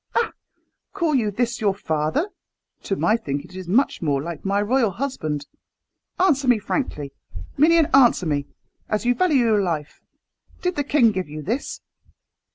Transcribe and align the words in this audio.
"Ah! 0.15 0.31
call 0.93 1.13
you 1.13 1.29
this 1.29 1.61
your 1.61 1.75
father? 1.75 2.29
To 2.85 2.95
my 2.95 3.15
thinking 3.15 3.51
it 3.51 3.55
is 3.55 3.67
much 3.67 4.01
more 4.01 4.19
like 4.19 4.43
my 4.43 4.59
royal 4.59 4.89
husband. 4.89 5.45
Answer 6.19 6.47
me 6.47 6.57
frankly, 6.57 7.13
minion 7.55 7.85
answer 7.93 8.25
me, 8.25 8.47
as 8.89 9.05
you 9.05 9.13
value 9.13 9.45
your 9.45 9.61
life! 9.61 10.01
Did 10.63 10.75
the 10.75 10.83
king 10.83 11.11
give 11.11 11.29
you 11.29 11.43
this?" 11.43 11.81